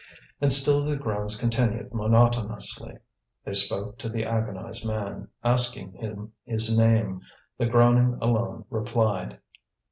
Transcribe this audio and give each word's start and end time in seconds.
And 0.41 0.51
still 0.51 0.83
the 0.83 0.97
groans 0.97 1.35
continued 1.35 1.93
monotonously. 1.93 2.97
They 3.45 3.53
spoke 3.53 3.99
to 3.99 4.09
the 4.09 4.25
agonized 4.25 4.83
man, 4.83 5.27
asking 5.43 5.91
him 5.91 6.31
his 6.43 6.75
name. 6.75 7.21
The 7.59 7.67
groaning 7.67 8.17
alone 8.19 8.65
replied. 8.71 9.37